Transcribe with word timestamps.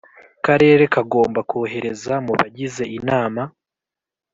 Karere 0.45 0.83
kagomba 0.93 1.39
kohereza 1.49 2.13
mu 2.25 2.33
bagize 2.39 2.83
Inama 2.97 3.41